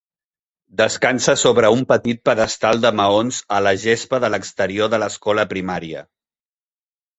Descansa 0.79 1.35
sobre 1.41 1.69
un 1.75 1.83
petit 1.91 2.21
pedestal 2.29 2.81
de 2.87 2.93
maons 3.01 3.43
a 3.59 3.61
la 3.67 3.75
gespa 3.85 4.23
de 4.27 4.33
l'exterior 4.37 4.93
de 4.97 5.03
l'escola 5.05 5.49
primària. 5.55 6.05